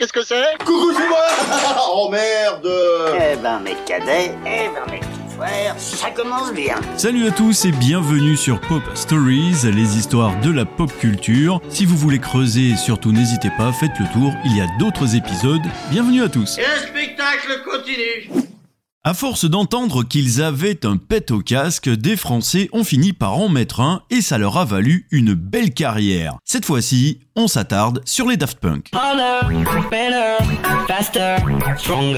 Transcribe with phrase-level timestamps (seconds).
[0.00, 1.26] qu'est-ce que c'est Coucou, c'est moi
[1.92, 2.68] Oh merde
[3.14, 6.76] Eh ben mes cadets, eh ben mes petits frères, ça commence bien.
[6.96, 11.60] Salut à tous et bienvenue sur Pop Stories, les histoires de la pop culture.
[11.68, 15.60] Si vous voulez creuser, surtout n'hésitez pas, faites le tour, il y a d'autres épisodes.
[15.90, 16.56] Bienvenue à tous.
[16.56, 18.50] Et le spectacle continue.
[19.02, 23.48] À force d'entendre qu'ils avaient un pet au casque, des Français ont fini par en
[23.48, 26.36] mettre un et ça leur a valu une belle carrière.
[26.44, 28.90] Cette fois-ci, on s'attarde sur les Daft Punk.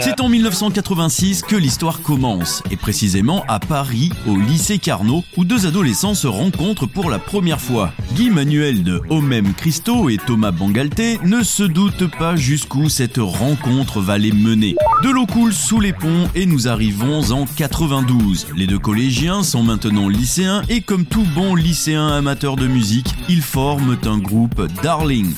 [0.00, 5.66] C'est en 1986 que l'histoire commence, et précisément à Paris, au lycée Carnot, où deux
[5.66, 7.92] adolescents se rencontrent pour la première fois.
[8.14, 14.00] Guy Manuel de Homem Christo et Thomas Bangalté ne se doutent pas jusqu'où cette rencontre
[14.00, 14.74] va les mener.
[15.02, 18.48] De l'eau coule sous les ponts et nous arrivons en 92.
[18.56, 23.42] Les deux collégiens sont maintenant lycéens et comme tout bon lycéen amateur de musique, ils
[23.42, 24.62] forment un groupe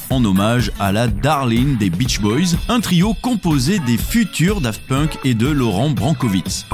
[0.08, 5.18] En hommage à la Darling des Beach Boys, un trio composé des futurs Daft Punk
[5.24, 6.64] et de Laurent Brankovitz.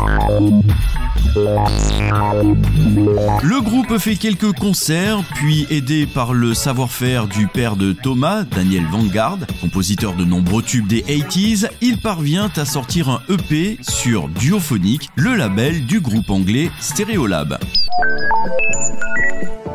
[3.42, 8.84] Le groupe fait quelques concerts, puis aidé par le savoir-faire du père de Thomas, Daniel
[8.90, 15.08] Vanguard, compositeur de nombreux tubes des 80s, il parvient à sortir un EP sur Duophonic,
[15.14, 17.58] le label du groupe anglais Stereolab.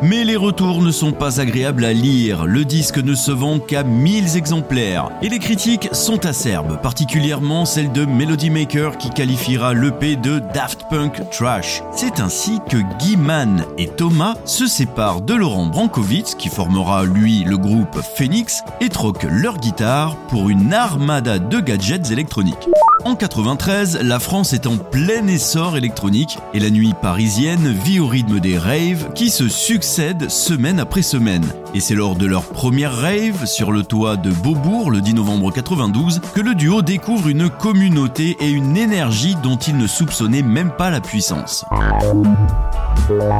[0.01, 3.83] Mais les retours ne sont pas agréables à lire, le disque ne se vend qu'à
[3.83, 10.15] 1000 exemplaires, et les critiques sont acerbes, particulièrement celle de Melody Maker qui qualifiera l'EP
[10.15, 11.83] de Daft Punk Trash.
[11.95, 17.43] C'est ainsi que Guy Mann et Thomas se séparent de Laurent Brankovitz, qui formera lui
[17.43, 22.67] le groupe Phoenix, et troquent leur guitare pour une armada de gadgets électroniques.
[23.05, 28.07] En 93, la France est en plein essor électronique et la nuit parisienne vit au
[28.07, 31.45] rythme des raves qui se succèdent semaine après semaine.
[31.75, 35.51] Et c'est lors de leur première rave sur le toit de Beaubourg le 10 novembre
[35.51, 40.71] 92 que le duo découvre une communauté et une énergie dont ils ne soupçonnaient même
[40.71, 41.65] pas la puissance.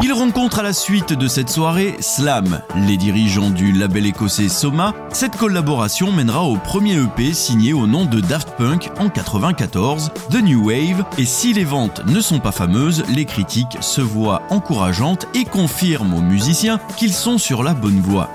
[0.04, 4.94] Ils rencontrent à la suite de cette soirée Slam, les dirigeants du label écossais Soma.
[5.12, 10.44] Cette collaboration mènera au premier EP signé au nom de Daft Punk en 94, The
[10.44, 15.28] New Wave, et si les ventes ne sont pas fameuses, les critiques se voient encourageantes
[15.34, 18.30] et confirment aux musiciens qu'ils sont sur la bonne voie.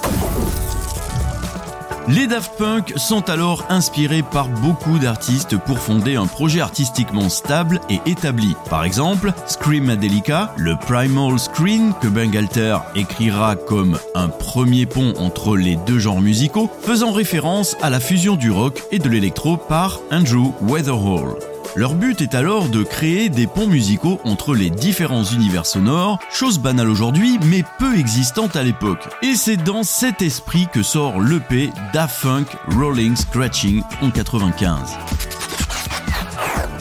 [2.13, 7.81] Les Daft Punk sont alors inspirés par beaucoup d'artistes pour fonder un projet artistiquement stable
[7.89, 8.57] et établi.
[8.69, 15.77] Par exemple, Screamadelica, le Primal Screen que Bangalter écrira comme un premier pont entre les
[15.77, 20.53] deux genres musicaux, faisant référence à la fusion du rock et de l'électro par Andrew
[20.63, 21.37] Weatherall.
[21.77, 26.59] Leur but est alors de créer des ponts musicaux entre les différents univers sonores, chose
[26.59, 29.09] banale aujourd'hui mais peu existante à l'époque.
[29.23, 35.40] Et c'est dans cet esprit que sort l'EP Daft Funk Rolling Scratching en 95.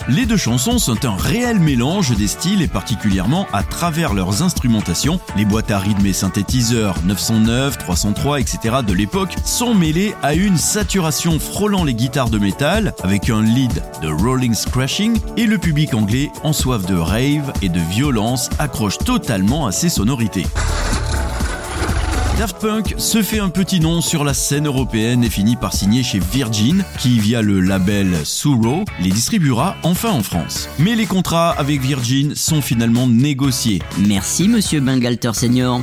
[0.10, 5.20] Les deux chansons sont un réel mélange des styles et particulièrement à travers leurs instrumentations.
[5.38, 8.78] Les boîtes à rythme et synthétiseurs 909, 303, etc.
[8.86, 13.84] de l'époque sont mêlées à une saturation frôlant les guitares de métal avec un lead
[14.02, 18.98] de rolling scratching et le public anglais en soif de rave et de violence accroche
[18.98, 20.48] totalement à ces sonorités.
[22.40, 26.04] Daft Punk se fait un petit nom sur la scène européenne et finit par signer
[26.04, 30.70] chez Virgin, qui via le label Suro les distribuera enfin en France.
[30.80, 33.82] Mais les contrats avec Virgin sont finalement négociés.
[34.08, 35.82] Merci monsieur Bangalter Senior.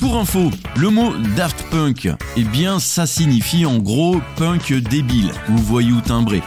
[0.00, 5.56] Pour info, le mot Daft Punk, eh bien ça signifie en gros punk débile ou
[5.56, 6.42] voyou timbré.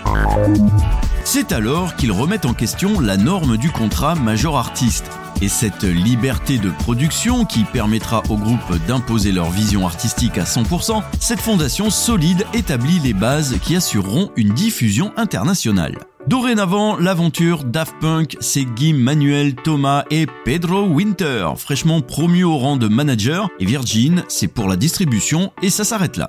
[1.23, 5.05] C'est alors qu'ils remettent en question la norme du contrat major artiste.
[5.41, 11.01] Et cette liberté de production qui permettra au groupe d'imposer leur vision artistique à 100%,
[11.19, 15.97] cette fondation solide établit les bases qui assureront une diffusion internationale.
[16.27, 22.77] Dorénavant, l'aventure Daft Punk, c'est Guy Manuel Thomas et Pedro Winter, fraîchement promus au rang
[22.77, 26.27] de manager, et Virgin, c'est pour la distribution, et ça s'arrête là.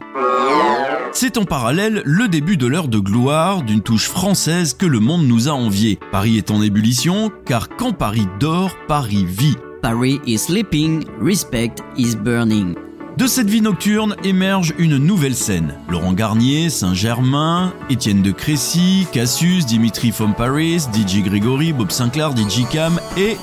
[1.14, 5.26] C'est en parallèle le début de l'heure de gloire d'une touche française que le monde
[5.26, 5.98] nous a envié.
[6.10, 9.56] Paris est en ébullition, car quand Paris dort, Paris vit.
[9.82, 12.74] Paris is sleeping, respect is burning.
[13.18, 15.74] De cette vie nocturne émerge une nouvelle scène.
[15.90, 22.66] Laurent Garnier, Saint-Germain, Étienne de Crécy, Cassius, Dimitri from Paris, DJ Grégory, Bob Sinclair, DJ
[22.70, 23.36] Cam et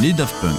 [0.00, 0.56] les Daft Punk.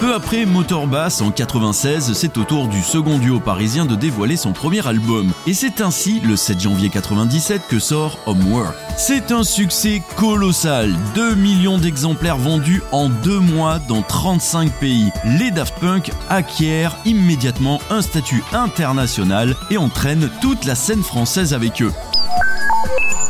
[0.00, 4.52] Peu après Motorbass en 96, c'est au tour du second duo parisien de dévoiler son
[4.54, 5.30] premier album.
[5.46, 8.74] Et c'est ainsi, le 7 janvier 97, que sort Homework.
[8.96, 15.10] C'est un succès colossal, 2 millions d'exemplaires vendus en deux mois dans 35 pays.
[15.38, 21.82] Les Daft Punk acquièrent immédiatement un statut international et entraînent toute la scène française avec
[21.82, 21.92] eux.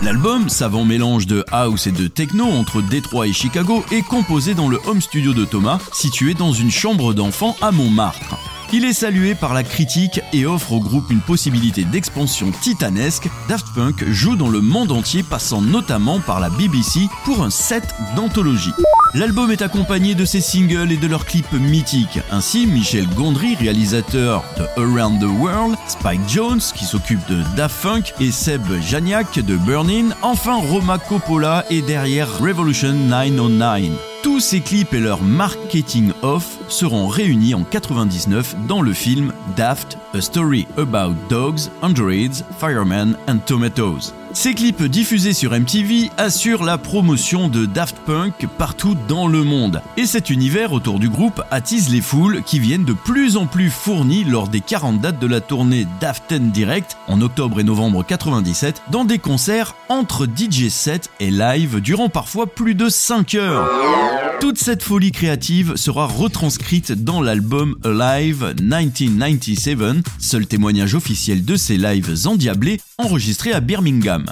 [0.03, 4.69] L'album, savant mélange de house et de techno entre Détroit et Chicago, est composé dans
[4.69, 8.60] le home studio de Thomas, situé dans une chambre d'enfant à Montmartre.
[8.73, 13.29] Il est salué par la critique et offre au groupe une possibilité d'expansion titanesque.
[13.49, 17.83] Daft Punk joue dans le monde entier, passant notamment par la BBC pour un set
[18.15, 18.73] d'anthologie.
[19.13, 22.21] L'album est accompagné de ses singles et de leurs clips mythiques.
[22.31, 28.15] Ainsi, Michel Gondry, réalisateur de Around the World, Spike Jones, qui s'occupe de Daft Punk,
[28.21, 34.10] et Seb Janiak de Burning, enfin Roma Coppola est derrière Revolution 909.
[34.23, 39.97] Tous ces clips et leur marketing off seront réunis en 99 dans le film Daft,
[40.13, 44.13] A Story About Dogs, Androids, Firemen and Tomatoes.
[44.33, 49.83] Ces clips diffusés sur MTV assurent la promotion de Daft Punk partout dans le monde.
[49.97, 53.71] Et cet univers autour du groupe attise les foules qui viennent de plus en plus
[53.71, 58.05] fournies lors des 40 dates de la tournée Daft 10 Direct en octobre et novembre
[58.05, 64.20] 97 dans des concerts entre DJ set et live durant parfois plus de 5 heures.
[64.41, 69.79] Toute cette folie créative sera retranscrite dans l'album Alive 1997,
[70.19, 74.25] seul témoignage officiel de ces lives endiablés enregistrés à Birmingham.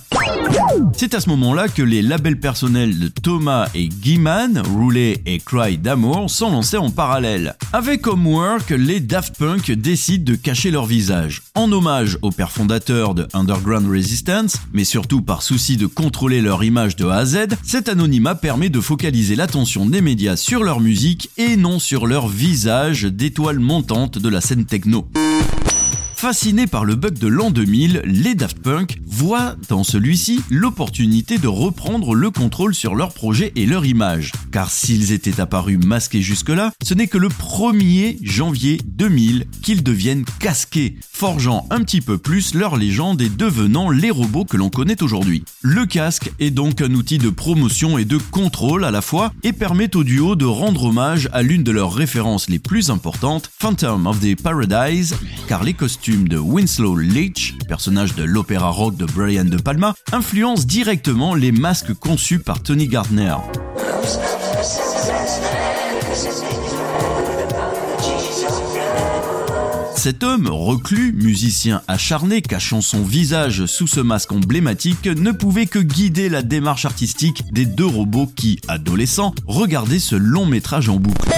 [0.96, 5.76] C'est à ce moment-là que les labels personnels de Thomas et Guiman, Roulet et Cry
[5.76, 7.56] d'amour, sont lancés en parallèle.
[7.72, 11.43] Avec Homework, les Daft Punk décident de cacher leur visage.
[11.55, 16.64] En hommage au père fondateur de Underground Resistance, mais surtout par souci de contrôler leur
[16.64, 20.81] image de A à Z, cet anonymat permet de focaliser l'attention des médias sur leur
[20.81, 25.09] musique et non sur leur visage d'étoiles montantes de la scène techno.
[26.19, 31.47] Fascinés par le bug de l'an 2000, les Daft Punk voient dans celui-ci l'opportunité de
[31.47, 34.32] reprendre le contrôle sur leur projet et leur image.
[34.50, 40.25] Car s'ils étaient apparus masqués jusque-là, ce n'est que le 1er janvier 2000 qu'ils deviennent
[40.41, 45.00] casqués, forgeant un petit peu plus leur légende et devenant les robots que l'on connaît
[45.05, 45.44] aujourd'hui.
[45.62, 49.53] Le casque est donc un outil de promotion et de contrôle à la fois et
[49.53, 54.09] permet au duo de rendre hommage à l'une de leurs références les plus importantes, Phantom
[54.09, 55.15] of the Paradise,
[55.47, 60.66] car les costumes de Winslow Leach, personnage de l'opéra rock de Brian De Palma, influence
[60.66, 63.34] directement les masques conçus par Tony Gardner.
[69.96, 75.78] Cet homme, reclus, musicien acharné, cachant son visage sous ce masque emblématique, ne pouvait que
[75.78, 81.28] guider la démarche artistique des deux robots qui, adolescents, regardaient ce long métrage en boucle.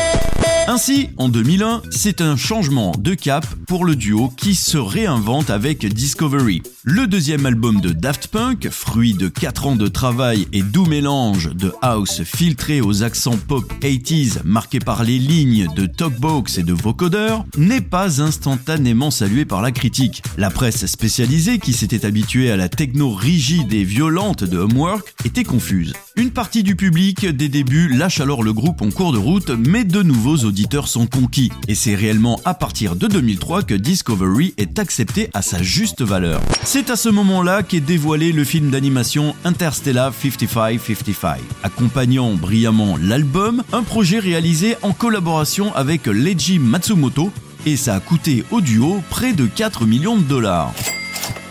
[0.73, 5.85] Ainsi, en 2001, c'est un changement de cap pour le duo qui se réinvente avec
[5.85, 6.63] Discovery.
[6.85, 11.53] Le deuxième album de Daft Punk, fruit de 4 ans de travail et doux mélange
[11.57, 16.73] de house filtré aux accents pop 80s marqués par les lignes de talkbox et de
[16.73, 20.23] vocodeur, n'est pas instantanément salué par la critique.
[20.39, 25.43] La presse spécialisée qui s'était habituée à la techno rigide et violente de Homework était
[25.43, 25.95] confuse.
[26.15, 29.83] Une partie du public des débuts lâche alors le groupe en cours de route, mais
[29.83, 31.51] de nouveaux auditeurs sont conquis.
[31.69, 36.41] Et c'est réellement à partir de 2003 que Discovery est accepté à sa juste valeur.
[36.65, 43.83] C'est à ce moment-là qu'est dévoilé le film d'animation Interstellar 5555, accompagnant brillamment l'album, un
[43.83, 47.31] projet réalisé en collaboration avec Leiji Matsumoto,
[47.67, 50.73] et ça a coûté au duo près de 4 millions de dollars.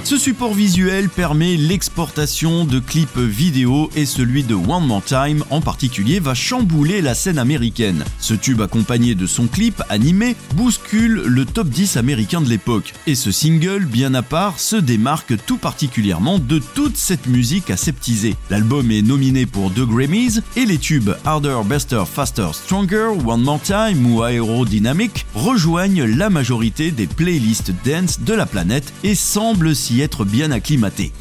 [0.09, 5.61] Ce support visuel permet l'exportation de clips vidéo et celui de One More Time en
[5.61, 8.03] particulier va chambouler la scène américaine.
[8.19, 12.95] Ce tube accompagné de son clip animé bouscule le top 10 américain de l'époque.
[13.05, 18.35] Et ce single, bien à part, se démarque tout particulièrement de toute cette musique aseptisée.
[18.49, 23.61] L'album est nominé pour deux Grammys et les tubes Harder, Bester, Faster, Stronger, One More
[23.61, 29.98] Time ou Aerodynamic rejoignent la majorité des playlists dance de la planète et semblent s'y
[30.01, 31.11] être bien acclimaté.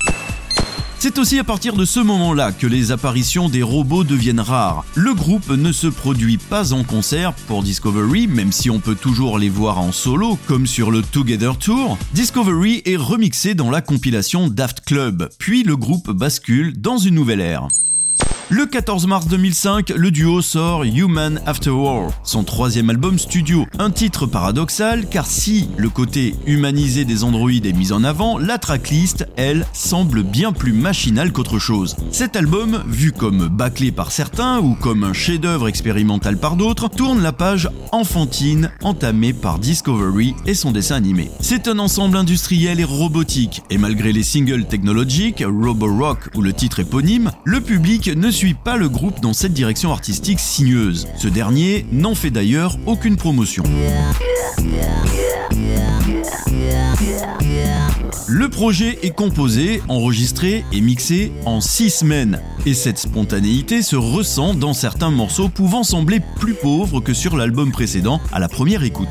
[1.01, 4.85] C'est aussi à partir de ce moment-là que les apparitions des robots deviennent rares.
[4.97, 9.39] Le groupe ne se produit pas en concert pour Discovery, même si on peut toujours
[9.39, 11.97] les voir en solo, comme sur le Together Tour.
[12.15, 17.41] Discovery est remixé dans la compilation Daft Club, puis le groupe bascule dans une nouvelle
[17.41, 17.69] ère.
[18.51, 23.67] Le 14 mars 2005, le duo sort Human After All, son troisième album studio.
[23.79, 28.57] Un titre paradoxal car si le côté humanisé des androïdes est mis en avant, la
[28.57, 31.95] tracklist, elle, semble bien plus machinale qu'autre chose.
[32.11, 37.23] Cet album, vu comme bâclé par certains ou comme un chef-d'œuvre expérimental par d'autres, tourne
[37.23, 41.31] la page enfantine entamée par Discovery et son dessin animé.
[41.41, 46.81] C'est un ensemble industriel et robotique, et malgré les singles technologiques, Rock ou le titre
[46.81, 51.09] éponyme, le public ne suit pas le groupe dans cette direction artistique sinueuse.
[51.17, 53.65] Ce dernier n'en fait d'ailleurs aucune promotion.
[58.29, 62.41] Le projet est composé, enregistré et mixé en 6 semaines.
[62.65, 67.73] Et cette spontanéité se ressent dans certains morceaux pouvant sembler plus pauvres que sur l'album
[67.73, 69.09] précédent à la première écoute.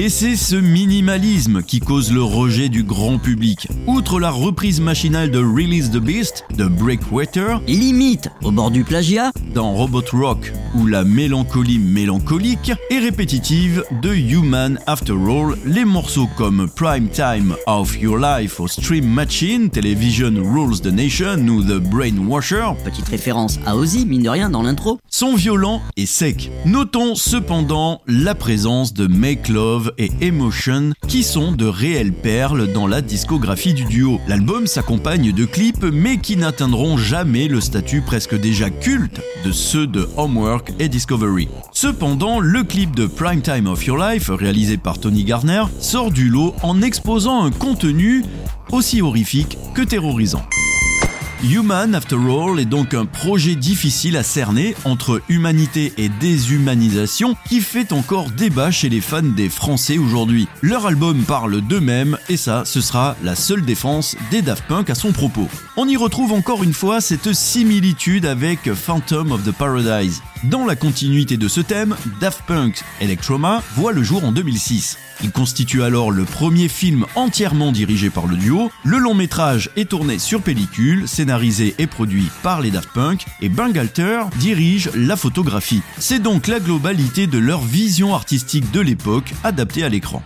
[0.00, 3.66] Et c'est ce minimalisme qui cause le rejet du grand public.
[3.88, 9.32] Outre la reprise machinale de Release the Beast de Breakwater, Limite au bord du plagiat,
[9.52, 16.28] dans Robot Rock, où la mélancolie mélancolique est répétitive de Human After All, les morceaux
[16.36, 21.80] comme Prime Time of Your Life au Stream Machine, Television Rules the Nation ou The
[21.80, 25.00] Brainwasher petite référence à Ozzy, mine de rien, dans l'intro.
[25.10, 26.52] sont violents et secs.
[26.66, 32.86] Notons cependant la présence de Make Love et Emotion qui sont de réelles perles dans
[32.86, 34.20] la discographie du duo.
[34.28, 39.86] L'album s'accompagne de clips mais qui n'atteindront jamais le statut presque déjà culte de ceux
[39.86, 41.48] de Homework et Discovery.
[41.72, 46.28] Cependant, le clip de Prime Time of Your Life, réalisé par Tony Garner, sort du
[46.28, 48.24] lot en exposant un contenu
[48.72, 50.42] aussi horrifique que terrorisant.
[51.44, 57.60] Human, after all, est donc un projet difficile à cerner entre humanité et déshumanisation qui
[57.60, 60.48] fait encore débat chez les fans des Français aujourd'hui.
[60.62, 64.96] Leur album parle d'eux-mêmes et ça, ce sera la seule défense des Daft Punk à
[64.96, 65.48] son propos.
[65.80, 70.22] On y retrouve encore une fois cette similitude avec Phantom of the Paradise.
[70.42, 74.98] Dans la continuité de ce thème, Daft Punk Electroma voit le jour en 2006.
[75.22, 78.72] Il constitue alors le premier film entièrement dirigé par le duo.
[78.82, 83.48] Le long métrage est tourné sur pellicule, scénarisé et produit par les Daft Punk, et
[83.48, 85.82] Bangalter dirige la photographie.
[86.00, 90.24] C'est donc la globalité de leur vision artistique de l'époque adaptée à l'écran.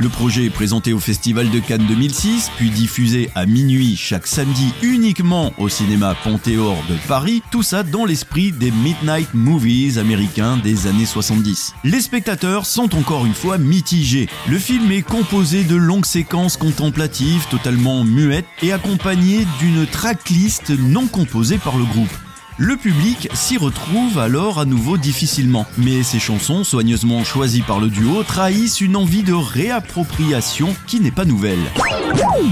[0.00, 4.72] Le projet est présenté au Festival de Cannes 2006, puis diffusé à minuit chaque samedi
[4.80, 10.86] uniquement au cinéma Panthéor de Paris, tout ça dans l'esprit des Midnight Movies américains des
[10.86, 11.74] années 70.
[11.82, 14.28] Les spectateurs sont encore une fois mitigés.
[14.48, 21.08] Le film est composé de longues séquences contemplatives totalement muettes et accompagnées d'une tracklist non
[21.08, 22.16] composée par le groupe.
[22.60, 27.88] Le public s'y retrouve alors à nouveau difficilement, mais ces chansons, soigneusement choisies par le
[27.88, 31.60] duo, trahissent une envie de réappropriation qui n'est pas nouvelle.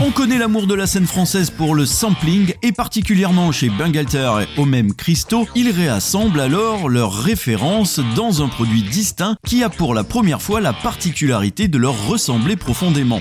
[0.00, 4.60] On connaît l'amour de la scène française pour le sampling, et particulièrement chez Bangalter et
[4.60, 9.92] au même Christo, ils réassemblent alors leurs références dans un produit distinct qui a pour
[9.92, 13.20] la première fois la particularité de leur ressembler profondément.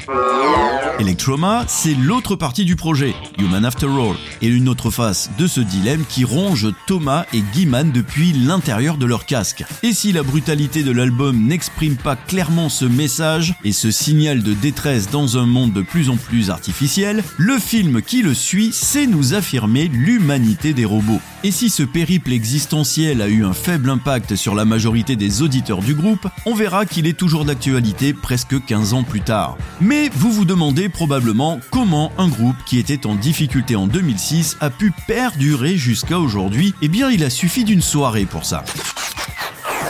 [0.99, 5.59] Electroma, c'est l'autre partie du projet, Human After All, et une autre face de ce
[5.59, 9.63] dilemme qui ronge Thomas et Guiman depuis l'intérieur de leur casque.
[9.83, 14.53] Et si la brutalité de l'album n'exprime pas clairement ce message et ce signal de
[14.53, 19.07] détresse dans un monde de plus en plus artificiel, le film qui le suit sait
[19.07, 21.21] nous affirmer l'humanité des robots.
[21.43, 25.81] Et si ce périple existentiel a eu un faible impact sur la majorité des auditeurs
[25.81, 29.57] du groupe, on verra qu'il est toujours d'actualité presque 15 ans plus tard.
[29.79, 34.69] Mais vous vous demandez probablement comment un groupe qui était en difficulté en 2006 a
[34.69, 36.64] pu perdurer jusqu'à aujourd'hui.
[36.81, 38.63] Eh bien, il a suffi d'une soirée pour ça.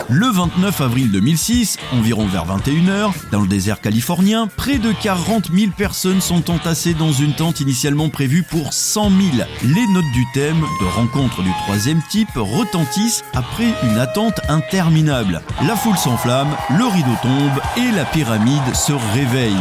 [0.07, 5.71] Le 29 avril 2006, environ vers 21h, dans le désert californien, près de 40 000
[5.75, 9.19] personnes sont entassées dans une tente initialement prévue pour 100 000.
[9.63, 15.41] Les notes du thème de rencontre du troisième type retentissent après une attente interminable.
[15.65, 19.55] La foule s'enflamme, le rideau tombe et la pyramide se réveille.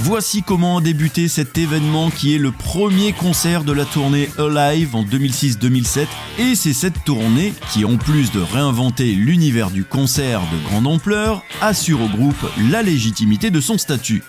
[0.00, 4.94] Voici comment a débuté cet événement qui est le premier concert de la tournée Alive
[4.94, 6.06] en 2006-2007
[6.38, 11.42] et c'est cette tournée qui en plus de réinventer l'univers du concert de grande ampleur
[11.62, 14.22] assure au groupe la légitimité de son statut.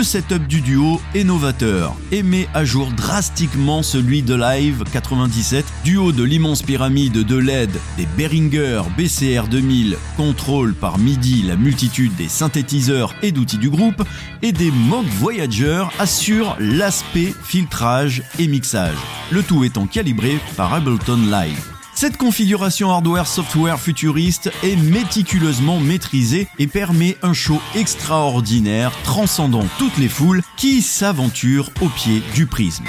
[0.00, 5.62] Le setup du duo est novateur et met à jour drastiquement celui de Live 97,
[5.84, 12.16] duo de l'immense pyramide de LED, des Behringer BCR 2000 contrôle par MIDI la multitude
[12.16, 14.02] des synthétiseurs et d'outils du groupe
[14.40, 18.96] et des Moog Voyager assure l'aspect filtrage et mixage,
[19.30, 21.79] le tout étant calibré par Ableton Live.
[21.94, 30.08] Cette configuration hardware-software futuriste est méticuleusement maîtrisée et permet un show extraordinaire transcendant toutes les
[30.08, 32.84] foules qui s'aventurent au pied du prisme.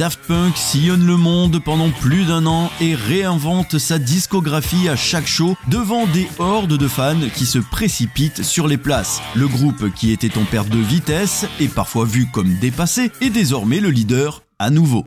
[0.00, 5.26] Daft Punk sillonne le monde pendant plus d'un an et réinvente sa discographie à chaque
[5.26, 9.20] show devant des hordes de fans qui se précipitent sur les places.
[9.34, 13.80] Le groupe qui était en perte de vitesse et parfois vu comme dépassé est désormais
[13.80, 15.04] le leader à nouveau.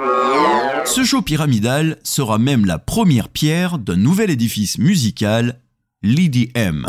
[0.85, 5.59] Ce show pyramidal sera même la première pierre d'un nouvel édifice musical,
[6.01, 6.85] l'EDM.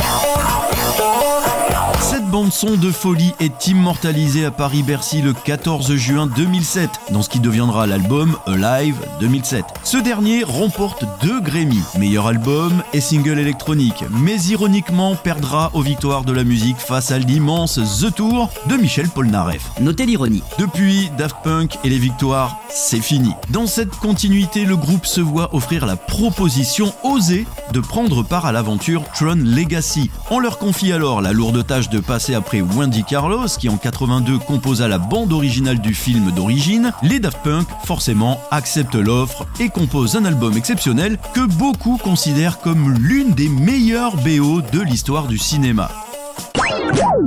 [2.10, 7.40] Cette bande-son de folie est immortalisée à Paris-Bercy le 14 juin 2007, dans ce qui
[7.40, 9.64] deviendra l'album Alive 2007.
[9.84, 16.24] Ce dernier remporte deux Grammy, meilleur album et single électronique, mais ironiquement perdra aux victoires
[16.24, 19.70] de la musique face à l'immense The Tour de Michel Polnareff.
[19.80, 20.42] Notez l'ironie.
[20.58, 23.32] Depuis, Daft Punk et les victoires, c'est fini.
[23.48, 28.52] Dans cette continuité, le groupe se voit offrir la proposition osée de prendre part à
[28.52, 30.10] l'aventure Tron Legacy.
[30.30, 34.38] On leur confie alors la lourde tâche de passer après Wendy Carlos, qui en 82
[34.38, 36.92] composa la bande originale du film d'origine.
[37.02, 42.92] Les Daft Punk, forcément, acceptent l'offre et composent un album exceptionnel que beaucoup considèrent comme
[42.92, 46.03] l'une des meilleures BO de l'histoire du cinéma.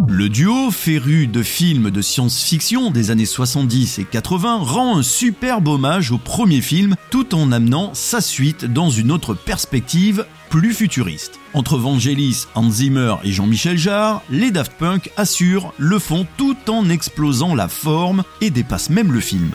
[0.09, 5.67] Le duo, féru de films de science-fiction des années 70 et 80, rend un superbe
[5.67, 11.39] hommage au premier film tout en amenant sa suite dans une autre perspective plus futuriste.
[11.53, 16.89] Entre Vangelis, Hans Zimmer et Jean-Michel Jarre, les Daft Punk assurent le fond tout en
[16.89, 19.51] explosant la forme et dépassent même le film.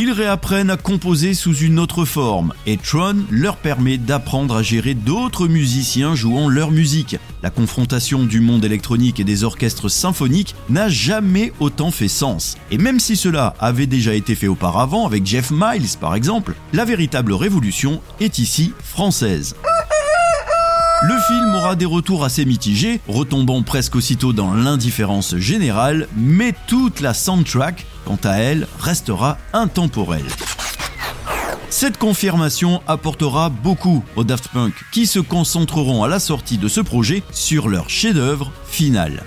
[0.00, 4.94] Ils réapprennent à composer sous une autre forme et Tron leur permet d'apprendre à gérer
[4.94, 7.16] d'autres musiciens jouant leur musique.
[7.42, 12.56] La confrontation du monde électronique et des orchestres symphoniques n'a jamais autant fait sens.
[12.70, 16.84] Et même si cela avait déjà été fait auparavant avec Jeff Miles par exemple, la
[16.84, 19.56] véritable révolution est ici française.
[21.00, 27.00] Le film aura des retours assez mitigés, retombant presque aussitôt dans l'indifférence générale, mais toute
[27.00, 30.26] la soundtrack, quant à elle, restera intemporelle.
[31.70, 36.80] Cette confirmation apportera beaucoup aux Daft Punk, qui se concentreront à la sortie de ce
[36.80, 39.22] projet sur leur chef-d'œuvre final.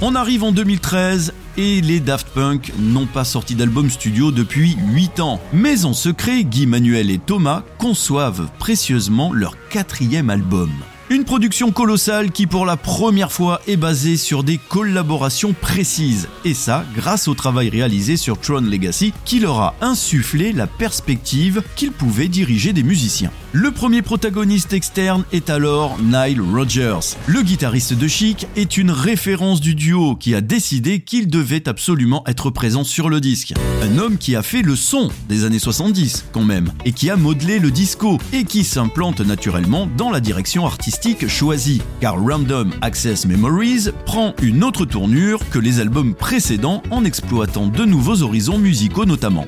[0.00, 5.20] On arrive en 2013 et les Daft Punk n'ont pas sorti d'album studio depuis 8
[5.20, 5.40] ans.
[5.52, 10.70] Mais en secret, Guy Manuel et Thomas conçoivent précieusement leur quatrième album.
[11.10, 16.28] Une production colossale qui pour la première fois est basée sur des collaborations précises.
[16.46, 21.62] Et ça grâce au travail réalisé sur Tron Legacy qui leur a insufflé la perspective
[21.76, 23.30] qu'ils pouvaient diriger des musiciens.
[23.56, 27.14] Le premier protagoniste externe est alors Nile Rodgers.
[27.28, 32.24] Le guitariste de Chic est une référence du duo qui a décidé qu'il devait absolument
[32.26, 33.54] être présent sur le disque.
[33.80, 37.16] Un homme qui a fait le son des années 70 quand même et qui a
[37.16, 43.24] modelé le disco et qui s'implante naturellement dans la direction artistique choisi, car Random Access
[43.24, 49.04] Memories prend une autre tournure que les albums précédents en exploitant de nouveaux horizons musicaux
[49.04, 49.46] notamment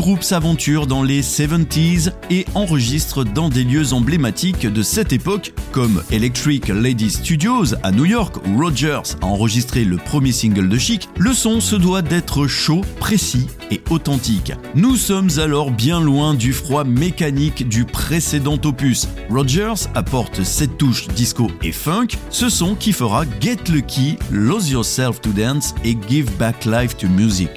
[0.00, 6.02] groupe s'aventure dans les 70s et enregistre dans des lieux emblématiques de cette époque comme
[6.10, 11.10] Electric Lady Studios à New York où Rogers a enregistré le premier single de Chic.
[11.18, 14.52] Le son se doit d'être chaud, précis et authentique.
[14.74, 19.06] Nous sommes alors bien loin du froid mécanique du précédent opus.
[19.28, 25.20] Rogers apporte cette touche disco et funk, ce son qui fera Get Lucky, Lose Yourself
[25.20, 27.50] to Dance et Give Back Life to Music.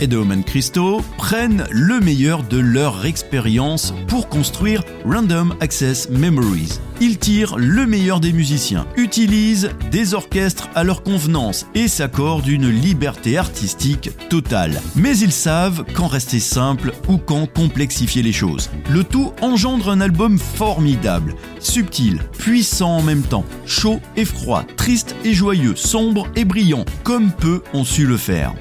[0.00, 6.78] Et de Oman Christo prennent le meilleur de leur expérience pour construire Random Access Memories.
[7.00, 12.68] Ils tirent le meilleur des musiciens, utilisent des orchestres à leur convenance et s'accordent une
[12.68, 14.80] liberté artistique totale.
[14.94, 18.70] Mais ils savent quand rester simple ou quand complexifier les choses.
[18.88, 25.16] Le tout engendre un album formidable, subtil, puissant en même temps, chaud et froid, triste
[25.24, 28.54] et joyeux, sombre et brillant, comme peu ont su le faire.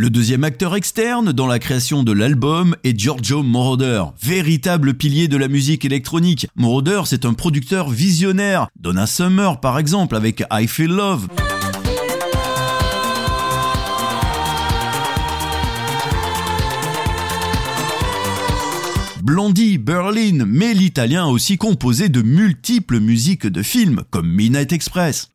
[0.00, 5.36] Le deuxième acteur externe dans la création de l'album est Giorgio Moroder, véritable pilier de
[5.36, 6.46] la musique électronique.
[6.54, 8.68] Moroder, c'est un producteur visionnaire.
[8.78, 11.26] Donna Summer, par exemple, avec I Feel Love.
[19.20, 25.32] Blondie, Berlin, mais l'italien a aussi composé de multiples musiques de films, comme Midnight Express.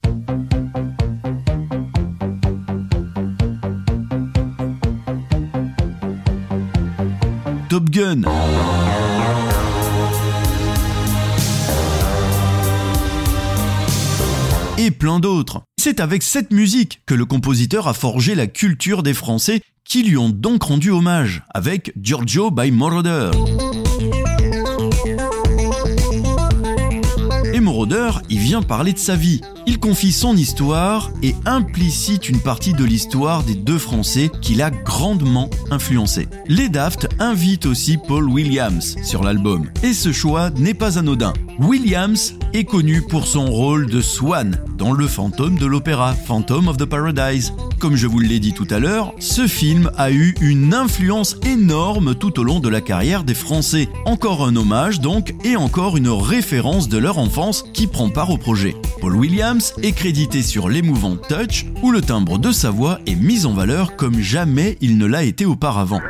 [14.78, 15.64] Et plein d'autres.
[15.80, 20.18] C'est avec cette musique que le compositeur a forgé la culture des Français qui lui
[20.18, 23.32] ont donc rendu hommage avec Giorgio by Moroder.
[28.30, 29.42] Il vient parler de sa vie.
[29.66, 34.72] Il confie son histoire et implicite une partie de l'histoire des deux Français qu'il a
[34.72, 36.28] grandement influencé.
[36.48, 39.70] Les Daft invitent aussi Paul Williams sur l'album.
[39.84, 41.34] Et ce choix n'est pas anodin.
[41.60, 46.78] Williams est connu pour son rôle de Swan dans Le fantôme de l'opéra, Phantom of
[46.78, 47.54] the Paradise.
[47.80, 52.16] Comme je vous l'ai dit tout à l'heure, ce film a eu une influence énorme
[52.16, 53.88] tout au long de la carrière des Français.
[54.06, 58.38] Encore un hommage donc et encore une référence de leur enfance qui prend part au
[58.38, 58.76] projet.
[59.00, 63.46] Paul Williams est crédité sur l'émouvant Touch où le timbre de sa voix est mis
[63.46, 66.02] en valeur comme jamais il ne l'a été auparavant.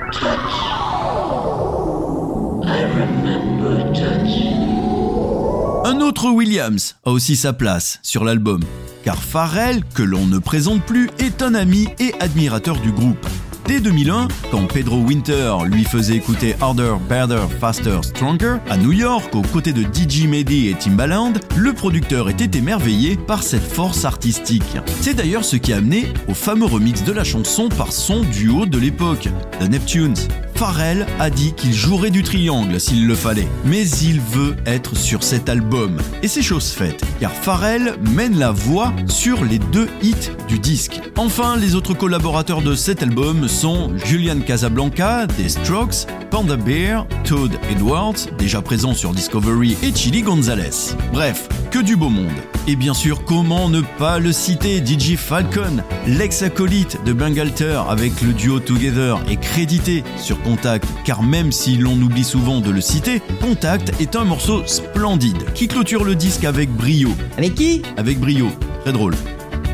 [5.85, 8.61] Un autre Williams a aussi sa place sur l'album,
[9.03, 13.27] car Pharrell, que l'on ne présente plus, est un ami et admirateur du groupe.
[13.67, 19.35] Dès 2001, quand Pedro Winter lui faisait écouter Harder, Better, Faster, Stronger à New York
[19.35, 24.77] aux côtés de DJ Mehdi et Timbaland, le producteur était émerveillé par cette force artistique.
[25.01, 28.65] C'est d'ailleurs ce qui a amené au fameux remix de la chanson par son duo
[28.65, 29.27] de l'époque,
[29.59, 30.15] The Neptunes.
[30.55, 35.23] Pharrell a dit qu'il jouerait du triangle s'il le fallait, mais il veut être sur
[35.23, 35.97] cet album.
[36.21, 41.01] Et c'est chose faite, car Pharrell mène la voix sur les deux hits du disque.
[41.17, 47.51] Enfin, les autres collaborateurs de cet album sont Julian Casablanca des Strokes, Panda Bear, Todd
[47.69, 50.95] Edwards, déjà présent sur Discovery, et Chili Gonzalez.
[51.11, 52.31] Bref, que du beau monde.
[52.67, 58.31] Et bien sûr, comment ne pas le citer, DJ Falcon, l'ex-acolyte de Bangalter avec le
[58.31, 63.21] duo Together est crédité sur Contact, car même si l'on oublie souvent de le citer,
[63.41, 67.09] Contact est un morceau splendide qui clôture le disque avec brio.
[67.37, 67.81] Avec qui?
[67.97, 68.49] Avec brio,
[68.81, 69.15] très drôle.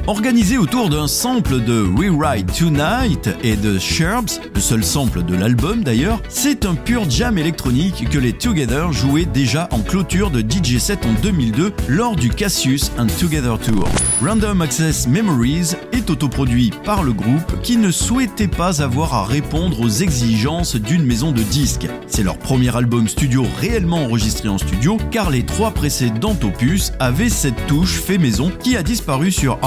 [0.09, 5.83] Organisé autour d'un sample de Rewrite Tonight et de Sherbs, le seul sample de l'album
[5.83, 10.79] d'ailleurs, c'est un pur jam électronique que les Together jouaient déjà en clôture de DJ
[10.79, 13.87] set en 2002 lors du Cassius and Together Tour.
[14.19, 19.79] Random Access Memories est autoproduit par le groupe qui ne souhaitait pas avoir à répondre
[19.79, 21.87] aux exigences d'une maison de disques.
[22.07, 27.29] C'est leur premier album studio réellement enregistré en studio car les trois précédents opus avaient
[27.29, 29.59] cette touche fait maison qui a disparu sur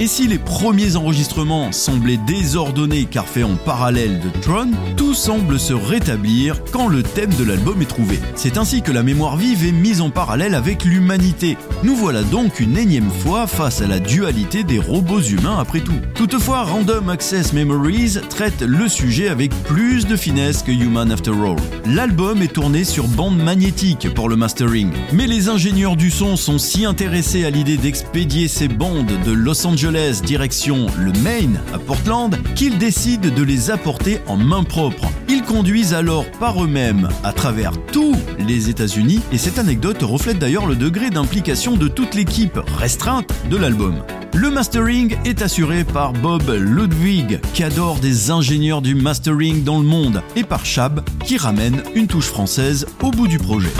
[0.00, 5.60] Et si les premiers enregistrements semblaient désordonnés car faits en parallèle de Tron, tout semble
[5.60, 8.18] se rétablir quand le thème de l'album est trouvé.
[8.34, 11.56] C'est ainsi que la mémoire vive est mise en parallèle avec l'humanité.
[11.84, 16.00] Nous voilà donc une énième fois face à la dualité des robots humains après tout.
[16.14, 21.56] Toutefois, Random Access Memories traite le sujet avec plus de finesse que Human After All.
[21.86, 26.58] L'album est tourné sur bande magnétique pour le mastering, mais les ingénieurs du son sont
[26.58, 32.78] si intéressés à l'idée d'expédier ces bandes Los Angeles direction le Maine à Portland qu'ils
[32.78, 35.06] décident de les apporter en main propre.
[35.28, 40.66] Ils conduisent alors par eux-mêmes à travers tous les États-Unis et cette anecdote reflète d'ailleurs
[40.66, 44.02] le degré d'implication de toute l'équipe restreinte de l'album.
[44.34, 49.86] Le mastering est assuré par Bob Ludwig, qui adore des ingénieurs du mastering dans le
[49.86, 53.72] monde, et par Chab, qui ramène une touche française au bout du projet.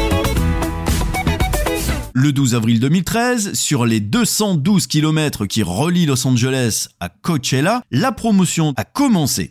[2.20, 8.10] Le 12 avril 2013, sur les 212 km qui relient Los Angeles à Coachella, la
[8.10, 9.48] promotion a commencé.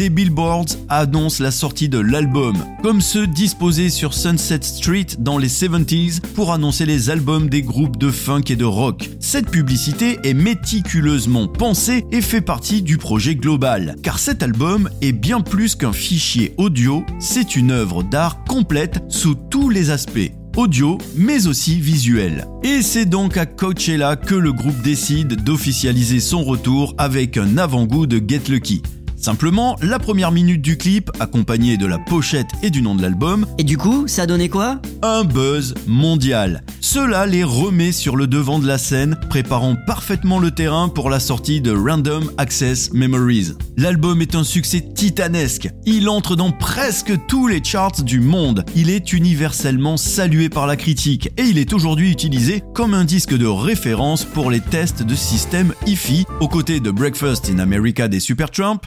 [0.00, 5.50] Des billboards annoncent la sortie de l'album, comme ceux disposés sur Sunset Street dans les
[5.50, 9.10] 70s pour annoncer les albums des groupes de funk et de rock.
[9.20, 15.12] Cette publicité est méticuleusement pensée et fait partie du projet global, car cet album est
[15.12, 20.98] bien plus qu'un fichier audio, c'est une œuvre d'art complète sous tous les aspects audio
[21.16, 22.46] mais aussi visuel.
[22.62, 28.06] Et c'est donc à Coachella que le groupe décide d'officialiser son retour avec un avant-goût
[28.06, 28.82] de Get Lucky.
[29.20, 33.44] Simplement, la première minute du clip, accompagnée de la pochette et du nom de l'album,
[33.58, 34.80] Et du coup, ça donnait quoi?
[35.02, 36.62] un buzz mondial.
[36.80, 41.20] Cela les remet sur le devant de la scène, préparant parfaitement le terrain pour la
[41.20, 43.52] sortie de Random Access Memories.
[43.76, 45.68] L'album est un succès titanesque.
[45.84, 48.64] Il entre dans presque tous les charts du monde.
[48.74, 53.36] Il est universellement salué par la critique et il est aujourd'hui utilisé comme un disque
[53.36, 58.20] de référence pour les tests de système hi-fi aux côtés de Breakfast in America des
[58.20, 58.80] Supertramp,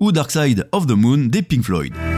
[0.00, 2.09] ou Dark Side of the Moon des Pink Floyd.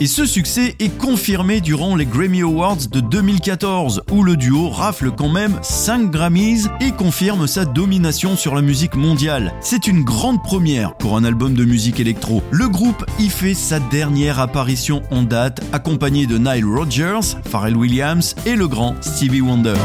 [0.00, 5.12] Et ce succès est confirmé durant les Grammy Awards de 2014, où le duo rafle
[5.12, 9.54] quand même 5 Grammys et confirme sa domination sur la musique mondiale.
[9.60, 12.42] C'est une grande première pour un album de musique électro.
[12.50, 18.34] Le groupe y fait sa dernière apparition en date, accompagné de Nile Rodgers, Pharrell Williams
[18.46, 19.76] et le grand Stevie Wonder.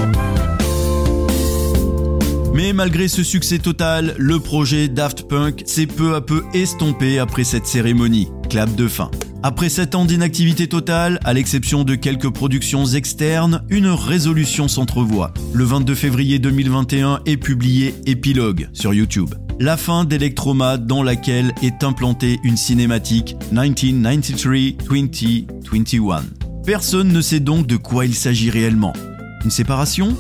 [2.56, 7.44] Mais malgré ce succès total, le projet Daft Punk s'est peu à peu estompé après
[7.44, 8.30] cette cérémonie.
[8.50, 9.12] Clap de fin.
[9.42, 15.34] Après 7 ans d'inactivité totale, à l'exception de quelques productions externes, une résolution s'entrevoit.
[15.54, 19.34] Le 22 février 2021 est publié Epilogue sur YouTube.
[19.58, 26.24] La fin d'Electroma dans laquelle est implantée une cinématique 1993-2021.
[26.66, 28.92] Personne ne sait donc de quoi il s'agit réellement.
[29.46, 30.18] Une séparation?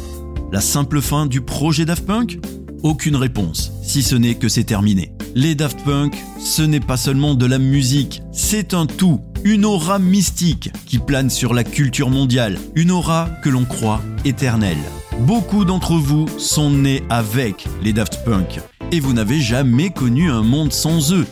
[0.53, 2.39] La simple fin du projet Daft Punk?
[2.83, 5.11] Aucune réponse, si ce n'est que c'est terminé.
[5.35, 9.99] Les Daft Punk, ce n'est pas seulement de la musique, c'est un tout, une aura
[9.99, 14.77] mystique qui plane sur la culture mondiale, une aura que l'on croit éternelle.
[15.19, 18.59] Beaucoup d'entre vous sont nés avec les Daft Punk
[18.91, 21.27] et vous n'avez jamais connu un monde sans eux.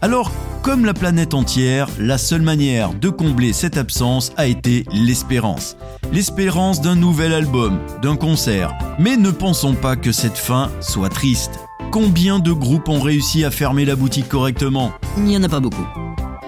[0.00, 5.76] Alors, comme la planète entière, la seule manière de combler cette absence a été l'espérance.
[6.12, 8.72] L'espérance d'un nouvel album, d'un concert.
[8.98, 11.58] Mais ne pensons pas que cette fin soit triste.
[11.90, 15.60] Combien de groupes ont réussi à fermer la boutique correctement Il n'y en a pas
[15.60, 15.86] beaucoup.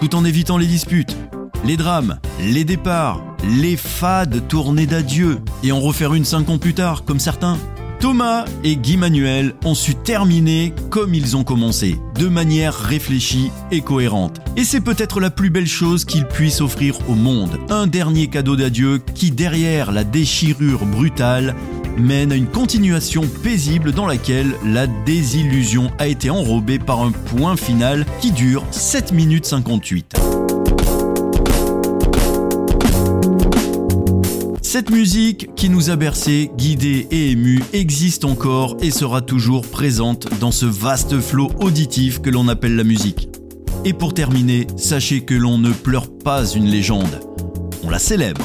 [0.01, 1.17] tout en évitant les disputes,
[1.65, 3.23] les drames, les départs,
[3.61, 7.59] les fades tournées d'adieu et en refaire une cinq ans plus tard, comme certains.
[8.01, 13.81] Thomas et Guy Manuel ont su terminer comme ils ont commencé, de manière réfléchie et
[13.81, 14.41] cohérente.
[14.59, 17.59] Et c'est peut-être la plus belle chose qu'ils puissent offrir au monde.
[17.71, 21.55] Un dernier cadeau d'adieu qui, derrière la déchirure brutale,
[21.99, 27.57] mène à une continuation paisible dans laquelle la désillusion a été enrobée par un point
[27.57, 30.15] final qui dure 7 minutes 58.
[34.63, 40.27] Cette musique qui nous a bercés, guidés et émus existe encore et sera toujours présente
[40.41, 43.29] dans ce vaste flot auditif que l'on appelle la musique.
[43.85, 47.21] Et pour terminer, sachez que l'on ne pleure pas une légende,
[47.85, 48.45] on la célèbre.